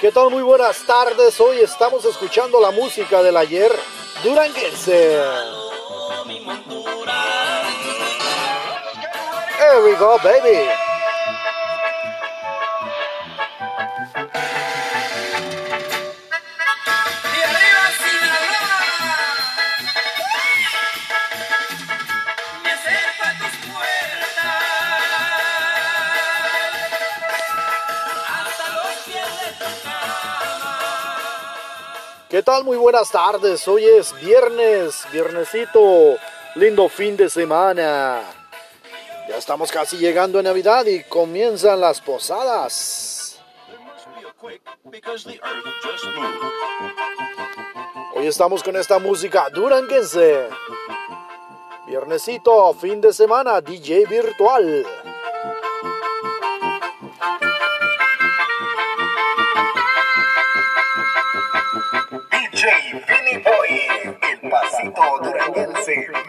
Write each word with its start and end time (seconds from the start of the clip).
¿Qué 0.00 0.10
tal? 0.10 0.30
Muy 0.30 0.42
buenas 0.42 0.78
tardes. 0.86 1.38
Hoy 1.40 1.60
estamos 1.60 2.06
escuchando 2.06 2.58
la 2.58 2.70
música 2.70 3.22
del 3.22 3.36
ayer 3.36 3.70
duranguense. 4.24 5.20
Here 9.58 9.82
we 9.84 9.94
go, 9.96 10.16
baby. 10.24 10.89
¿Qué 32.30 32.44
tal? 32.44 32.62
Muy 32.62 32.76
buenas 32.76 33.10
tardes. 33.10 33.66
Hoy 33.66 33.84
es 33.84 34.14
viernes, 34.20 35.04
viernesito, 35.12 36.16
lindo 36.54 36.88
fin 36.88 37.16
de 37.16 37.28
semana. 37.28 38.22
Ya 39.28 39.36
estamos 39.36 39.72
casi 39.72 39.96
llegando 39.96 40.38
a 40.38 40.42
Navidad 40.44 40.86
y 40.86 41.02
comienzan 41.02 41.80
las 41.80 42.00
posadas. 42.00 43.40
Hoy 48.14 48.28
estamos 48.28 48.62
con 48.62 48.76
esta 48.76 49.00
música 49.00 49.48
duranguense. 49.52 50.48
Viernesito, 51.88 52.72
fin 52.74 53.00
de 53.00 53.12
semana, 53.12 53.60
DJ 53.60 54.06
virtual. 54.06 54.86
y 62.84 62.92
Billy 62.92 63.42
Boy, 63.42 64.16
el 64.22 64.50
pasito 64.50 65.20
duranguense. 65.22 66.10